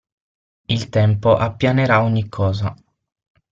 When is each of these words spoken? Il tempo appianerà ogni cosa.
Il 0.67 0.89
tempo 0.89 1.37
appianerà 1.37 2.01
ogni 2.03 2.27
cosa. 2.27 2.73